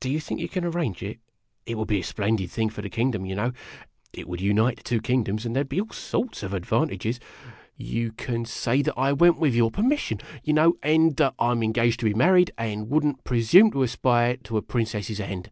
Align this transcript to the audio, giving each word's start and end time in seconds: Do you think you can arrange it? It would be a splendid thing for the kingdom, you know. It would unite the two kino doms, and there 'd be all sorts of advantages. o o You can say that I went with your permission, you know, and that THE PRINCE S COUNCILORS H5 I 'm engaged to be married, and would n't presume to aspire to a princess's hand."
Do 0.00 0.10
you 0.10 0.18
think 0.18 0.40
you 0.40 0.48
can 0.48 0.64
arrange 0.64 1.04
it? 1.04 1.20
It 1.66 1.78
would 1.78 1.86
be 1.86 2.00
a 2.00 2.02
splendid 2.02 2.50
thing 2.50 2.68
for 2.68 2.82
the 2.82 2.90
kingdom, 2.90 3.24
you 3.24 3.36
know. 3.36 3.52
It 4.12 4.26
would 4.26 4.40
unite 4.40 4.78
the 4.78 4.82
two 4.82 5.00
kino 5.00 5.22
doms, 5.22 5.46
and 5.46 5.54
there 5.54 5.62
'd 5.62 5.68
be 5.68 5.80
all 5.80 5.88
sorts 5.90 6.42
of 6.42 6.52
advantages. 6.52 7.20
o 7.46 7.50
o 7.50 7.52
You 7.76 8.10
can 8.10 8.44
say 8.44 8.82
that 8.82 8.94
I 8.98 9.12
went 9.12 9.38
with 9.38 9.54
your 9.54 9.70
permission, 9.70 10.18
you 10.42 10.52
know, 10.52 10.78
and 10.82 11.10
that 11.12 11.16
THE 11.16 11.16
PRINCE 11.16 11.16
S 11.16 11.16
COUNCILORS 11.16 11.36
H5 11.36 11.46
I 11.46 11.50
'm 11.52 11.62
engaged 11.62 12.00
to 12.00 12.06
be 12.06 12.14
married, 12.14 12.50
and 12.58 12.90
would 12.90 13.04
n't 13.06 13.22
presume 13.22 13.70
to 13.70 13.84
aspire 13.84 14.36
to 14.38 14.56
a 14.56 14.62
princess's 14.62 15.18
hand." 15.18 15.48